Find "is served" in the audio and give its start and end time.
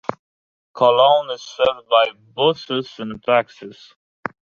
1.35-1.87